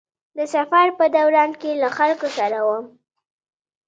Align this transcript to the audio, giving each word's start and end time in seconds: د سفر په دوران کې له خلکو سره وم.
د 0.37 0.39
سفر 0.53 0.85
په 0.99 1.05
دوران 1.15 1.51
کې 1.61 1.71
له 1.81 1.89
خلکو 1.97 2.27
سره 2.37 2.57
وم. 2.67 2.85